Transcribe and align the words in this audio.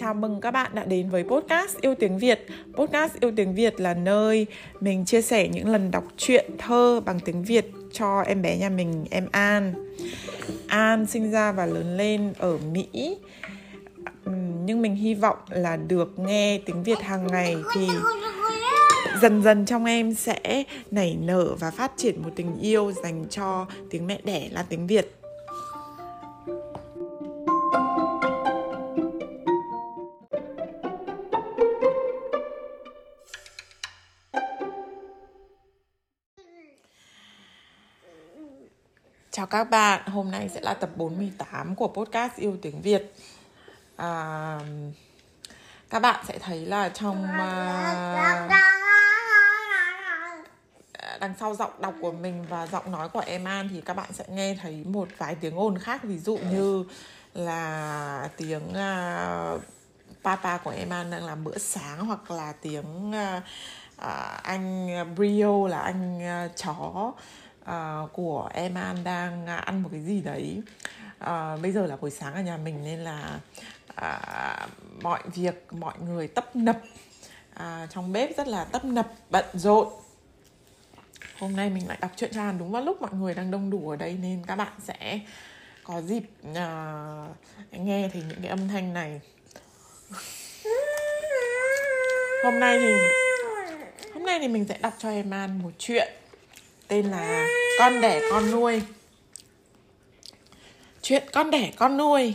Chào 0.00 0.14
mừng 0.14 0.40
các 0.40 0.50
bạn 0.50 0.70
đã 0.74 0.84
đến 0.84 1.10
với 1.10 1.24
podcast 1.24 1.80
Yêu 1.80 1.94
Tiếng 1.94 2.18
Việt. 2.18 2.46
Podcast 2.74 3.20
Yêu 3.20 3.32
Tiếng 3.36 3.54
Việt 3.54 3.80
là 3.80 3.94
nơi 3.94 4.46
mình 4.80 5.04
chia 5.04 5.22
sẻ 5.22 5.48
những 5.48 5.68
lần 5.68 5.90
đọc 5.90 6.04
truyện 6.16 6.50
thơ 6.58 7.00
bằng 7.04 7.20
tiếng 7.20 7.42
Việt 7.44 7.70
cho 7.92 8.20
em 8.20 8.42
bé 8.42 8.56
nhà 8.56 8.68
mình, 8.68 9.04
em 9.10 9.28
An. 9.32 9.74
An 10.68 11.06
sinh 11.06 11.30
ra 11.30 11.52
và 11.52 11.66
lớn 11.66 11.96
lên 11.96 12.32
ở 12.38 12.58
Mỹ. 12.72 13.16
Nhưng 14.64 14.82
mình 14.82 14.94
hy 14.94 15.14
vọng 15.14 15.38
là 15.48 15.76
được 15.76 16.18
nghe 16.18 16.60
tiếng 16.66 16.82
Việt 16.82 16.98
hàng 17.00 17.26
ngày 17.26 17.56
thì 17.74 17.88
dần 19.22 19.42
dần 19.42 19.66
trong 19.66 19.84
em 19.84 20.14
sẽ 20.14 20.64
nảy 20.90 21.16
nở 21.20 21.54
và 21.60 21.70
phát 21.70 21.92
triển 21.96 22.22
một 22.22 22.30
tình 22.36 22.58
yêu 22.60 22.92
dành 23.02 23.24
cho 23.30 23.66
tiếng 23.90 24.06
mẹ 24.06 24.20
đẻ 24.24 24.48
là 24.52 24.62
tiếng 24.68 24.86
Việt. 24.86 25.19
Chào 39.30 39.46
các 39.46 39.64
bạn, 39.64 40.06
hôm 40.06 40.30
nay 40.30 40.48
sẽ 40.48 40.60
là 40.60 40.74
tập 40.74 40.90
48 40.96 41.74
của 41.74 41.88
podcast 41.88 42.36
Yêu 42.36 42.58
Tiếng 42.62 42.82
Việt. 42.82 43.14
À, 43.96 44.58
Các 45.90 46.00
bạn 46.00 46.24
sẽ 46.28 46.38
thấy 46.38 46.66
là 46.66 46.88
trong 46.88 47.24
uh, 47.24 48.50
đằng 51.20 51.34
sau 51.40 51.54
giọng 51.54 51.72
đọc 51.80 51.94
của 52.00 52.12
mình 52.12 52.46
và 52.48 52.66
giọng 52.66 52.92
nói 52.92 53.08
của 53.08 53.22
em 53.26 53.44
An 53.44 53.68
thì 53.72 53.80
các 53.80 53.94
bạn 53.94 54.12
sẽ 54.12 54.24
nghe 54.28 54.56
thấy 54.62 54.84
một 54.84 55.08
vài 55.18 55.34
tiếng 55.34 55.58
ồn 55.58 55.78
khác. 55.78 56.02
Ví 56.02 56.18
dụ 56.18 56.38
như 56.50 56.84
là 57.34 58.28
tiếng 58.36 58.68
uh, 58.68 59.62
papa 60.22 60.58
của 60.58 60.70
em 60.70 60.90
An 60.90 61.10
đang 61.10 61.24
làm 61.24 61.44
bữa 61.44 61.58
sáng 61.58 62.06
hoặc 62.06 62.30
là 62.30 62.52
tiếng 62.62 63.10
uh, 63.10 63.42
uh, 64.00 64.42
anh 64.42 64.94
ờ, 64.94 65.04
Brio 65.04 65.68
là 65.68 65.78
anh 65.78 66.18
uh, 66.46 66.56
chó 66.56 67.12
uh, 67.60 68.12
của 68.12 68.50
em 68.54 68.74
An 68.74 68.96
đang 69.04 69.46
ăn 69.46 69.82
một 69.82 69.88
cái 69.92 70.00
gì 70.00 70.20
đấy. 70.20 70.62
Uh, 71.24 71.62
bây 71.62 71.72
giờ 71.72 71.86
là 71.86 71.96
buổi 71.96 72.10
sáng 72.10 72.34
ở 72.34 72.40
nhà 72.40 72.56
mình 72.56 72.84
nên 72.84 72.98
là 72.98 73.40
uh, 73.90 74.70
mọi 75.02 75.22
việc 75.34 75.66
mọi 75.70 75.94
người 75.98 76.28
tấp 76.28 76.56
nập. 76.56 76.78
Uh, 77.56 77.90
trong 77.90 78.12
bếp 78.12 78.36
rất 78.36 78.48
là 78.48 78.64
tấp 78.64 78.84
nập 78.84 79.12
bận 79.30 79.44
rộn. 79.52 79.88
Hôm 81.38 81.56
nay 81.56 81.70
mình 81.70 81.88
lại 81.88 81.98
đọc 82.00 82.10
truyện 82.16 82.30
cho 82.34 82.52
đúng 82.52 82.72
vào 82.72 82.82
lúc 82.82 83.02
mọi 83.02 83.12
người 83.12 83.34
đang 83.34 83.50
đông 83.50 83.70
đủ 83.70 83.90
ở 83.90 83.96
đây 83.96 84.18
nên 84.22 84.42
các 84.46 84.56
bạn 84.56 84.72
sẽ 84.78 85.20
có 85.84 86.00
dịp 86.00 86.22
uh, 86.50 86.56
nghe 87.72 88.10
thấy 88.12 88.22
những 88.28 88.38
cái 88.42 88.48
âm 88.48 88.68
thanh 88.68 88.92
này. 88.92 89.20
Hôm 92.44 92.60
nay 92.60 92.78
thì 92.78 92.94
nay 94.30 94.38
thì 94.40 94.48
mình 94.48 94.64
sẽ 94.68 94.78
đọc 94.82 94.92
cho 94.98 95.10
em 95.10 95.30
An 95.30 95.62
một 95.62 95.70
chuyện, 95.78 96.08
tên 96.88 97.06
là 97.06 97.46
con 97.78 98.00
đẻ 98.00 98.20
con 98.30 98.50
nuôi. 98.50 98.82
Chuyện 101.02 101.22
con 101.32 101.50
đẻ 101.50 101.72
con 101.76 101.96
nuôi. 101.96 102.34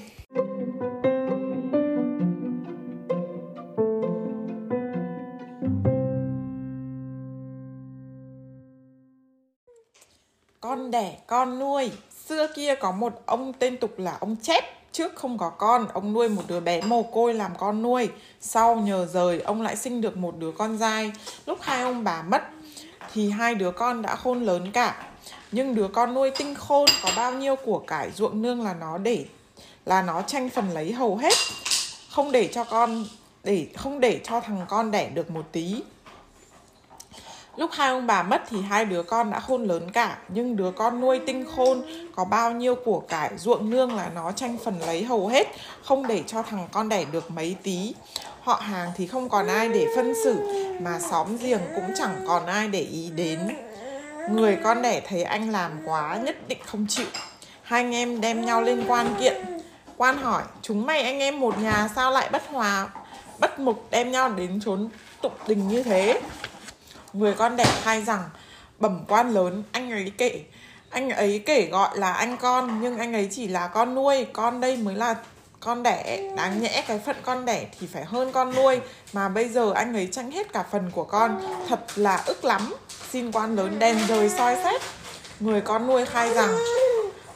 Con 10.60 10.92
đẻ 10.92 11.18
con 11.28 11.60
nuôi. 11.60 11.92
Xưa 12.26 12.48
kia 12.56 12.76
có 12.76 12.92
một 12.92 13.22
ông 13.26 13.54
tên 13.54 13.78
tục 13.78 14.00
là 14.00 14.18
ông 14.20 14.36
chép 14.42 14.64
trước 14.96 15.16
không 15.16 15.38
có 15.38 15.50
con, 15.50 15.88
ông 15.94 16.14
nuôi 16.14 16.30
một 16.30 16.42
đứa 16.48 16.60
bé 16.60 16.82
mồ 16.82 17.04
côi 17.04 17.34
làm 17.34 17.52
con 17.58 17.82
nuôi. 17.82 18.10
Sau 18.42 18.76
nhờ 18.76 19.08
rời, 19.14 19.40
ông 19.40 19.62
lại 19.62 19.76
sinh 19.76 20.02
được 20.02 20.18
một 20.18 20.38
đứa 20.38 20.52
con 20.52 20.78
dai. 20.78 21.12
Lúc 21.46 21.58
hai 21.62 21.82
ông 21.82 22.04
bà 22.04 22.22
mất, 22.22 22.42
thì 23.14 23.30
hai 23.30 23.56
đứa 23.56 23.72
con 23.72 24.02
đã 24.02 24.16
khôn 24.16 24.44
lớn 24.44 24.72
cả. 24.72 25.08
Nhưng 25.52 25.76
đứa 25.76 25.88
con 25.88 26.14
nuôi 26.14 26.32
tinh 26.38 26.56
khôn 26.56 26.86
có 27.04 27.10
bao 27.16 27.34
nhiêu 27.34 27.56
của 27.56 27.80
cải 27.80 28.12
ruộng 28.12 28.42
nương 28.42 28.62
là 28.62 28.74
nó 28.74 28.98
để, 28.98 29.26
là 29.86 30.02
nó 30.02 30.22
tranh 30.22 30.50
phần 30.50 30.70
lấy 30.70 30.92
hầu 30.92 31.18
hết. 31.18 31.34
Không 32.10 32.32
để 32.32 32.50
cho 32.54 32.64
con, 32.64 33.06
để, 33.44 33.68
không 33.78 34.00
để 34.00 34.20
cho 34.24 34.40
thằng 34.40 34.66
con 34.70 34.92
đẻ 34.92 35.10
được 35.10 35.32
một 35.32 35.46
tí. 35.52 35.82
Lúc 37.58 37.72
hai 37.74 37.90
ông 37.90 38.08
bà 38.08 38.24
mất 38.24 38.42
thì 38.50 38.62
hai 38.62 38.86
đứa 38.86 39.04
con 39.04 39.32
đã 39.32 39.40
khôn 39.40 39.64
lớn 39.64 39.92
cả, 39.92 40.18
Nhưng 40.28 40.56
đứa 40.56 40.72
con 40.72 41.02
nuôi 41.02 41.20
tinh 41.28 41.46
khôn, 41.56 41.84
Có 42.16 42.26
bao 42.26 42.52
nhiêu 42.52 42.76
của 42.76 43.00
cải 43.00 43.38
ruộng 43.38 43.70
nương 43.70 43.96
là 43.96 44.10
nó 44.16 44.32
tranh 44.32 44.58
phần 44.64 44.80
lấy 44.80 45.04
hầu 45.04 45.28
hết, 45.28 45.48
Không 45.84 46.08
để 46.08 46.24
cho 46.28 46.44
thằng 46.44 46.68
con 46.72 46.90
đẻ 46.90 47.06
được 47.12 47.32
mấy 47.32 47.56
tí. 47.64 47.94
Họ 48.42 48.56
hàng 48.56 48.92
thì 48.96 49.08
không 49.08 49.30
còn 49.30 49.48
ai 49.48 49.70
để 49.70 49.88
phân 49.96 50.14
xử, 50.24 50.36
Mà 50.82 51.00
xóm 51.00 51.38
giềng 51.38 51.62
cũng 51.76 51.94
chẳng 51.98 52.16
còn 52.28 52.46
ai 52.46 52.68
để 52.68 52.82
ý 52.82 53.10
đến. 53.16 53.40
Người 54.30 54.58
con 54.64 54.82
đẻ 54.82 55.02
thấy 55.08 55.24
anh 55.24 55.52
làm 55.52 55.72
quá 55.86 56.18
nhất 56.24 56.48
định 56.48 56.60
không 56.66 56.86
chịu. 56.90 57.08
Hai 57.64 57.84
anh 57.84 57.96
em 57.96 58.22
đem 58.22 58.46
nhau 58.46 58.62
lên 58.62 58.84
quan 58.88 59.08
kiện. 59.20 59.36
Quan 59.98 60.18
hỏi, 60.18 60.44
Chúng 60.62 60.86
mày 60.86 61.04
anh 61.04 61.20
em 61.20 61.40
một 61.40 61.60
nhà 61.60 61.90
sao 61.96 62.12
lại 62.12 62.30
bất 62.32 62.48
hòa, 62.48 62.88
Bất 63.40 63.60
mục 63.60 63.88
đem 63.92 64.12
nhau 64.12 64.30
đến 64.30 64.60
trốn 64.66 64.90
tụng 65.22 65.32
tình 65.48 65.68
như 65.68 65.84
thế? 65.84 66.22
Người 67.18 67.34
con 67.34 67.58
đẻ 67.58 67.66
khai 67.84 68.02
rằng, 68.02 68.30
Bẩm 68.80 69.06
quan 69.08 69.32
lớn, 69.32 69.64
anh 69.72 69.92
ấy 69.92 70.12
kể, 70.18 70.44
Anh 70.90 71.10
ấy 71.10 71.44
kể 71.46 71.70
gọi 71.72 71.98
là 71.98 72.14
anh 72.14 72.38
con, 72.38 72.82
Nhưng 72.82 72.98
anh 72.98 73.14
ấy 73.14 73.30
chỉ 73.32 73.48
là 73.48 73.68
con 73.68 73.96
nuôi, 73.96 74.26
Con 74.34 74.62
đây 74.62 74.78
mới 74.78 74.96
là 74.96 75.16
con 75.60 75.84
đẻ. 75.84 76.30
Đáng 76.38 76.62
nhẽ 76.62 76.84
cái 76.88 77.00
phận 77.06 77.16
con 77.24 77.46
đẻ 77.46 77.66
thì 77.80 77.88
phải 77.88 78.06
hơn 78.06 78.32
con 78.32 78.56
nuôi, 78.56 78.80
mà 79.14 79.30
bây 79.30 79.50
giờ 79.50 79.72
anh 79.76 79.94
ấy 79.94 80.10
tranh 80.12 80.32
hết 80.32 80.54
cả 80.54 80.64
phần 80.72 80.92
của 80.92 81.04
con. 81.04 81.42
Thật 81.70 81.80
là 81.96 82.24
ức 82.26 82.46
lắm. 82.46 82.74
Xin 83.12 83.32
quan 83.32 83.56
lớn 83.56 83.80
đèn 83.80 83.98
rời 84.08 84.30
soi 84.30 84.56
xét. 84.64 84.82
Người 85.40 85.62
con 85.62 85.88
nuôi 85.88 86.06
khai 86.06 86.34
rằng, 86.34 86.58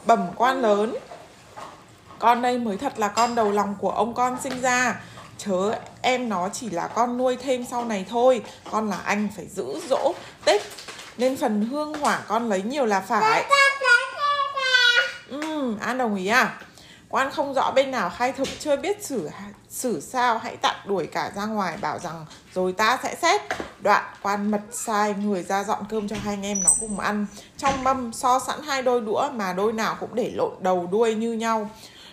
bẩm 0.06 0.26
quan 0.36 0.62
lớn, 0.62 0.96
con 2.18 2.42
đây 2.42 2.58
mới 2.58 2.76
thật 2.76 2.98
là 2.98 3.08
con 3.08 3.34
đầu 3.34 3.50
lòng 3.50 3.76
của 3.80 3.90
ông 3.90 4.14
con 4.14 4.36
sinh 4.42 4.60
ra 4.60 5.00
chớ 5.44 5.74
em 6.02 6.28
nó 6.28 6.48
chỉ 6.48 6.70
là 6.70 6.88
con 6.88 7.18
nuôi 7.18 7.36
thêm 7.36 7.64
sau 7.70 7.84
này 7.84 8.04
thôi. 8.08 8.42
Con 8.70 8.90
là 8.90 8.96
anh 9.04 9.28
phải 9.36 9.46
giữ 9.46 9.80
dỗ 9.88 10.14
tết 10.44 10.62
nên 11.18 11.36
phần 11.36 11.66
hương 11.66 11.94
hỏa 11.94 12.22
con 12.28 12.48
lấy 12.48 12.62
nhiều 12.62 12.86
là 12.86 13.00
phải. 13.00 13.44
Ừ 15.28 15.74
an 15.80 15.98
đồng 15.98 16.14
ý 16.14 16.26
à? 16.26 16.60
Quan 17.08 17.30
không 17.30 17.54
rõ 17.54 17.70
bên 17.70 17.90
nào 17.90 18.10
khai 18.16 18.32
thực 18.32 18.48
chưa 18.58 18.76
biết 18.76 19.04
xử 19.04 19.30
xử 19.68 20.00
sao 20.00 20.38
hãy 20.38 20.56
tạm 20.56 20.76
đuổi 20.84 21.06
cả 21.06 21.32
ra 21.36 21.46
ngoài 21.46 21.76
bảo 21.80 21.98
rằng 21.98 22.26
rồi 22.54 22.72
ta 22.72 22.98
sẽ 23.02 23.14
xét. 23.22 23.40
Đoạn 23.80 24.04
quan 24.22 24.50
mật 24.50 24.60
sai 24.72 25.14
người 25.14 25.42
ra 25.42 25.64
dọn 25.64 25.84
cơm 25.90 26.08
cho 26.08 26.16
hai 26.24 26.34
anh 26.34 26.42
em 26.42 26.62
nó 26.62 26.70
cùng 26.80 27.00
ăn. 27.00 27.26
Trong 27.56 27.84
mâm 27.84 28.12
so 28.12 28.38
sẵn 28.46 28.62
hai 28.62 28.82
đôi 28.82 29.00
đũa 29.00 29.30
mà 29.32 29.52
đôi 29.52 29.72
nào 29.72 29.96
cũng 30.00 30.14
để 30.14 30.30
lộn 30.34 30.52
đầu 30.60 30.88
đuôi 30.92 31.14
như 31.14 31.32
nhau 31.32 31.70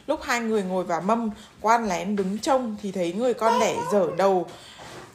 lúc 0.07 0.19
hai 0.23 0.40
người 0.40 0.63
ngồi 0.63 0.84
vào 0.84 1.01
mâm, 1.01 1.29
quan 1.62 1.88
lén 1.88 2.16
đứng 2.16 2.40
trông 2.40 2.75
thì 2.81 2.91
thấy 2.91 3.13
người 3.13 3.34
con 3.34 3.59
đẻ 3.59 3.75
dở 3.91 4.07
đầu 4.18 4.47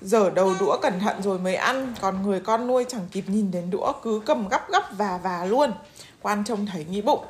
dở 0.00 0.30
đầu 0.30 0.54
đũa 0.60 0.76
cẩn 0.82 1.00
thận 1.00 1.22
rồi 1.22 1.38
mới 1.38 1.54
ăn. 1.54 1.94
Còn 2.00 2.22
người 2.22 2.40
con 2.40 2.66
nuôi 2.66 2.84
chẳng 2.88 3.06
kịp 3.12 3.24
nhìn 3.26 3.50
đến 3.50 3.70
đũa, 3.70 3.92
cứ 4.02 4.22
cầm 4.26 4.48
gấp 4.48 4.70
gấp 4.70 4.82
và 4.96 5.20
và 5.22 5.44
luôn. 5.44 5.72
Quan 6.22 6.44
trông 6.44 6.66
thấy 6.66 6.84
nghĩ 6.84 7.00
bụng. 7.02 7.24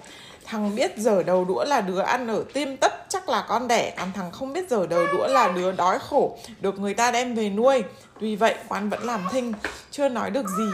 Thằng 0.45 0.77
biết 0.77 0.99
dở 0.99 1.23
đầu 1.23 1.45
đũa 1.45 1.65
là 1.65 1.81
đứa 1.81 2.01
ăn 2.01 2.29
ở 2.29 2.45
tim 2.53 2.77
tất, 2.77 2.93
chắc 3.09 3.29
là 3.29 3.45
con 3.49 3.69
đẻ. 3.69 3.95
Còn 3.99 4.13
thằng 4.13 4.31
không 4.31 4.53
biết 4.53 4.71
dở 4.71 4.87
đầu 4.91 5.07
đũa 5.13 5.27
là 5.27 5.49
đứa 5.49 5.73
đói 5.73 5.99
khổ, 5.99 6.39
được 6.61 6.79
người 6.79 6.95
ta 6.95 7.11
đem 7.11 7.35
về 7.35 7.51
nuôi. 7.51 7.83
Tuy 8.21 8.37
vậy, 8.37 8.55
quan 8.69 8.91
vẫn 8.91 9.03
làm 9.03 9.21
thinh, 9.33 9.53
chưa 9.91 10.09
nói 10.09 10.31
được 10.31 10.49
gì. 10.49 10.71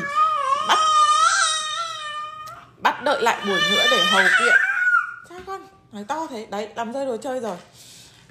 Bắt 0.69 0.79
bắt 2.83 3.03
đợi 3.03 3.23
lại 3.23 3.43
buổi 3.47 3.61
nữa 3.71 3.85
để 3.91 3.99
hầu 4.11 4.23
kiện 4.23 4.68
nói 5.93 6.05
to 6.05 6.27
thế. 6.31 6.47
Đấy, 6.51 6.69
làm 6.75 6.93
rơi 6.93 7.07
đồ 7.07 7.17
chơi 7.17 7.41
rồi. 7.41 7.57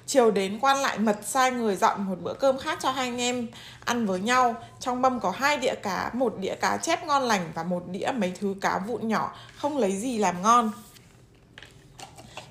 Chiều 0.06 0.30
đến 0.30 0.58
quan 0.60 0.76
lại 0.76 0.98
mật 0.98 1.18
sai 1.24 1.50
người 1.50 1.76
dọn 1.76 2.04
một 2.06 2.16
bữa 2.22 2.34
cơm 2.34 2.58
khác 2.58 2.78
cho 2.82 2.90
hai 2.90 3.08
anh 3.08 3.20
em 3.20 3.48
ăn 3.84 4.06
với 4.06 4.20
nhau. 4.20 4.54
Trong 4.80 5.02
mâm 5.02 5.20
có 5.20 5.30
hai 5.30 5.56
đĩa 5.56 5.74
cá, 5.82 6.10
một 6.12 6.34
đĩa 6.38 6.54
cá 6.54 6.76
chép 6.76 7.06
ngon 7.06 7.22
lành 7.22 7.52
và 7.54 7.62
một 7.62 7.82
đĩa 7.88 8.12
mấy 8.14 8.32
thứ 8.40 8.54
cá 8.60 8.78
vụn 8.78 9.08
nhỏ, 9.08 9.36
không 9.56 9.78
lấy 9.78 9.96
gì 9.96 10.18
làm 10.18 10.42
ngon. 10.42 10.72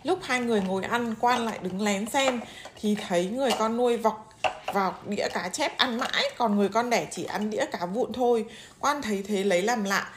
Lúc 0.04 0.20
hai 0.24 0.40
người 0.40 0.62
ngồi 0.62 0.84
ăn, 0.84 1.16
quan 1.20 1.46
lại 1.46 1.60
đứng 1.62 1.82
lén 1.82 2.10
xem 2.10 2.42
thì 2.82 2.98
thấy 3.08 3.26
người 3.26 3.52
con 3.60 3.78
nuôi 3.78 3.98
vọc 3.98 4.30
vào 4.74 4.96
đĩa 5.06 5.28
cá 5.34 5.50
chép 5.50 5.78
ăn 5.78 5.98
mãi, 5.98 6.24
còn 6.38 6.56
người 6.56 6.70
con 6.70 6.90
đẻ 6.90 7.08
chỉ 7.12 7.24
ăn 7.24 7.50
đĩa 7.50 7.66
cá 7.72 7.86
vụn 7.86 8.14
thôi. 8.14 8.46
Quan 8.80 9.02
thấy 9.02 9.24
thế 9.28 9.44
lấy 9.44 9.62
làm 9.62 9.84
lạ 9.84 10.10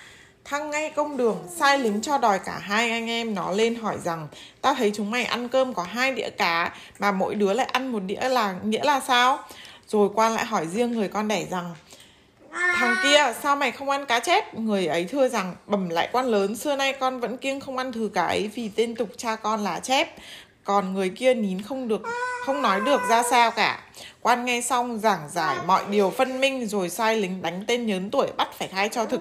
thăng 0.50 0.70
ngay 0.70 0.90
công 0.90 1.16
đường, 1.16 1.38
sai 1.56 1.78
lính 1.78 2.00
cho 2.02 2.18
đòi 2.18 2.38
cả 2.38 2.58
hai 2.58 2.90
anh 2.90 3.08
em. 3.08 3.34
Nó 3.34 3.50
lên 3.50 3.74
hỏi 3.74 3.96
rằng, 4.04 4.28
tao 4.60 4.74
thấy 4.74 4.92
chúng 4.94 5.10
mày 5.10 5.24
ăn 5.24 5.48
cơm 5.48 5.74
có 5.74 5.82
hai 5.82 6.12
đĩa 6.12 6.30
cá, 6.30 6.72
mà 6.98 7.12
mỗi 7.12 7.34
đứa 7.34 7.52
lại 7.52 7.66
ăn 7.66 7.92
một 7.92 8.00
đĩa 8.00 8.28
là, 8.28 8.54
nghĩa 8.64 8.84
là 8.84 9.00
sao? 9.00 9.38
Rồi 9.86 10.08
quan 10.14 10.32
lại 10.32 10.44
hỏi 10.44 10.66
riêng 10.66 10.92
người 10.92 11.08
con 11.08 11.28
đẻ 11.28 11.46
rằng, 11.50 11.74
Thằng 12.74 12.96
kia, 13.02 13.32
sao 13.42 13.56
mày 13.56 13.70
không 13.70 13.90
ăn 13.90 14.06
cá 14.06 14.20
chép? 14.20 14.54
Người 14.54 14.86
ấy 14.86 15.04
thưa 15.04 15.28
rằng, 15.28 15.54
bẩm 15.66 15.88
lại 15.88 16.08
quan 16.12 16.26
lớn, 16.26 16.56
Xưa 16.56 16.76
nay 16.76 16.92
con 16.92 17.20
vẫn 17.20 17.36
kiêng 17.36 17.60
không 17.60 17.76
ăn 17.76 17.92
thứ 17.92 18.10
cá 18.14 18.26
ấy 18.26 18.50
Vì 18.54 18.68
tên 18.68 18.94
tục 18.94 19.08
cha 19.16 19.36
con 19.36 19.64
là 19.64 19.80
chép. 19.80 20.16
Còn 20.64 20.94
người 20.94 21.08
kia 21.08 21.34
nín 21.34 21.62
không 21.62 21.88
được, 21.88 22.02
không 22.46 22.62
nói 22.62 22.80
được 22.80 23.00
ra 23.08 23.22
sao 23.30 23.50
cả. 23.50 23.80
Quan 24.20 24.44
nghe 24.44 24.60
xong 24.60 24.98
giảng 24.98 25.28
giải 25.30 25.56
mọi 25.66 25.82
điều 25.90 26.10
phân 26.10 26.40
minh, 26.40 26.66
rồi 26.66 26.88
sai 26.88 27.16
lính 27.16 27.42
đánh 27.42 27.64
tên 27.66 27.86
nhớn 27.86 28.10
tuổi 28.10 28.26
bắt 28.36 28.48
phải 28.58 28.68
khai 28.68 28.88
cho 28.88 29.04
thực 29.04 29.20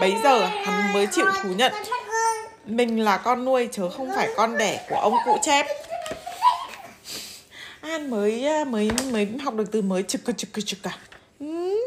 bấy 0.00 0.14
giờ 0.24 0.46
hắn 0.46 0.92
mới 0.92 1.06
chịu 1.12 1.26
thú 1.42 1.48
nhận. 1.54 1.72
Mình 2.66 3.00
là 3.00 3.16
con 3.16 3.44
nuôi 3.44 3.68
chứ 3.72 3.88
không 3.96 4.08
phải 4.16 4.28
con 4.36 4.58
đẻ 4.58 4.86
của 4.90 4.96
ông 4.96 5.14
cụ 5.24 5.38
chép. 5.42 5.66
An 7.80 8.10
mới 8.10 8.46
à, 8.46 8.64
mới 8.64 8.90
mới 9.12 9.28
học 9.44 9.54
được 9.54 9.72
từ 9.72 9.82
mới 9.82 10.02
trực 10.02 10.20
trực 10.24 10.36
trực 10.36 10.66
trực 10.66 10.82
cả 10.82 10.98
ừ. 11.40 11.86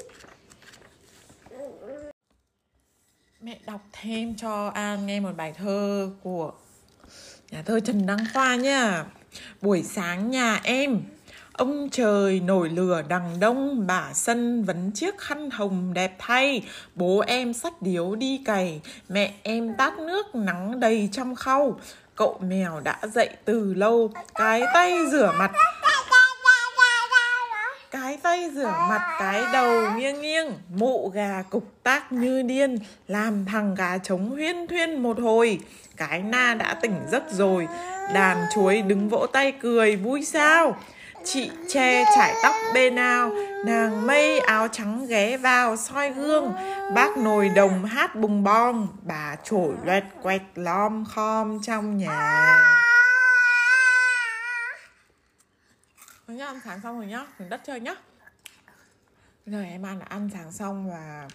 mẹ 3.42 3.58
đọc 3.66 3.82
thêm 3.92 4.36
cho 4.36 4.68
an 4.68 5.06
nghe 5.06 5.20
một 5.20 5.32
bài 5.38 5.54
thơ 5.58 6.10
của 6.24 6.52
nhà 7.52 7.62
thơ 7.62 7.80
trần 7.80 8.06
đăng 8.06 8.26
khoa 8.34 8.56
nhá 8.56 9.06
buổi 9.62 9.84
sáng 9.84 10.32
nhà 10.32 10.60
em 10.64 11.02
Ông 11.60 11.90
trời 11.92 12.40
nổi 12.40 12.70
lửa 12.70 13.04
đằng 13.08 13.40
đông, 13.40 13.88
Bà 13.88 14.14
sân 14.14 14.64
vấn 14.64 14.92
chiếc 14.92 15.18
khăn 15.18 15.50
hồng 15.50 15.94
đẹp 15.94 16.16
thay. 16.20 16.64
Bố 16.96 17.24
em 17.28 17.54
sách 17.54 17.82
điếu 17.82 18.16
đi 18.16 18.42
cày, 18.46 18.82
Mẹ 19.10 19.34
em 19.44 19.76
tát 19.78 20.00
nước 20.00 20.36
nắng 20.36 20.80
đầy 20.80 21.10
trong 21.12 21.36
khâu. 21.36 21.80
Cậu 22.16 22.40
mèo 22.42 22.80
đã 22.80 23.00
dậy 23.14 23.30
từ 23.46 23.74
lâu, 23.74 24.12
Cái 24.34 24.62
tay 24.74 24.98
rửa 25.12 25.34
mặt. 25.40 25.52
Cái 27.92 28.18
tay 28.24 28.50
rửa 28.56 28.74
mặt 28.90 29.16
cái 29.20 29.44
đầu 29.54 29.92
nghiêng 29.98 30.22
nghiêng, 30.22 30.54
mụ 30.76 31.10
gà 31.10 31.44
cục 31.50 31.64
tác 31.84 32.12
như 32.12 32.42
điên, 32.42 32.78
làm 33.08 33.46
thằng 33.46 33.76
gà 33.76 33.98
trống 33.98 34.30
huyên 34.30 34.68
thuyên 34.68 35.04
một 35.04 35.20
hồi. 35.20 35.60
Cái 35.98 36.22
na 36.22 36.54
đã 36.54 36.74
tỉnh 36.82 36.96
giấc 37.12 37.24
rồi, 37.32 37.68
đàn 38.14 38.46
chuối 38.56 38.82
đứng 38.82 39.10
vỗ 39.10 39.26
tay 39.34 39.52
cười, 39.62 39.96
vui 39.96 40.26
sao? 40.26 40.76
Chị 41.24 41.51
che 41.68 42.06
trải 42.16 42.36
tóc 42.44 42.56
bê 42.74 42.89
nào 42.89 43.31
Nàng 43.66 44.07
mây 44.07 44.39
áo 44.39 44.68
trắng 44.68 45.06
ghé 45.07 45.38
vào 45.38 45.77
soi 45.77 46.12
gương. 46.12 46.54
Bác 46.95 47.18
nồi 47.18 47.50
đồng 47.50 47.86
hát 47.86 48.16
bùng 48.16 48.44
bong 48.44 48.88
Bà 49.01 49.36
trổi 49.44 49.75
loẹt 49.83 50.04
quẹt 50.21 50.42
lom 50.56 51.06
khom 51.06 51.62
trong 51.62 51.98
nhà. 51.98 52.57
Thôi 56.27 56.38
nhá, 56.38 56.45
ăn 56.45 56.60
sáng 56.66 56.80
xong 56.83 56.98
rồi 56.98 57.07
nhá 57.07 57.25
Mình 57.39 57.50
đất 57.50 57.62
chơi 57.66 57.80
nhá. 57.80 57.95
Rồi 59.45 59.63
giờ 59.63 59.69
em 59.69 59.86
ăn 59.86 60.00
là 60.00 60.06
ăn 60.10 60.30
sáng 60.33 60.51
xong 60.51 60.92
và 60.92 61.27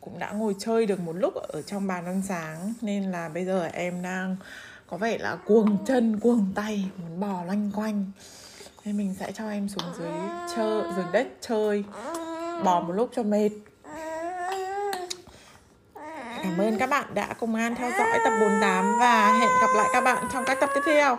cũng 0.00 0.18
đã 0.18 0.30
ngồi 0.32 0.56
chơi 0.58 0.86
được 0.86 1.00
một 1.00 1.12
lúc 1.12 1.34
ở 1.34 1.62
trong 1.62 1.86
bàn 1.86 2.06
ăn 2.06 2.22
sáng. 2.28 2.72
Nên 2.80 3.10
là 3.10 3.28
bây 3.28 3.44
giờ 3.44 3.68
em 3.72 4.02
đang 4.02 4.36
có 4.86 4.96
vẻ 4.96 5.18
là 5.18 5.36
cuồng 5.44 5.84
chân 5.86 6.20
cuồng 6.20 6.52
tay 6.54 6.90
muốn 6.96 7.20
bò 7.20 7.44
loanh 7.44 7.70
quanh 7.74 8.10
thế 8.84 8.92
mình 8.92 9.14
sẽ 9.20 9.32
cho 9.32 9.48
em 9.48 9.68
xuống 9.68 9.94
dưới 9.98 10.12
chơi 10.56 10.82
dưới 10.96 11.04
đất 11.12 11.26
chơi 11.40 11.84
bò 12.64 12.80
một 12.80 12.92
lúc 12.92 13.10
cho 13.16 13.22
mệt 13.22 13.50
Cảm 16.42 16.58
ơn 16.58 16.78
các 16.78 16.90
bạn 16.90 17.14
đã 17.14 17.34
cùng 17.40 17.54
An 17.54 17.74
theo 17.74 17.90
dõi 17.98 18.18
tập 18.24 18.32
48 18.40 18.98
và 19.00 19.32
hẹn 19.32 19.50
gặp 19.60 19.70
lại 19.76 19.88
các 19.92 20.00
bạn 20.00 20.24
trong 20.32 20.44
các 20.46 20.60
tập 20.60 20.70
tiếp 20.74 20.80
theo. 20.86 21.18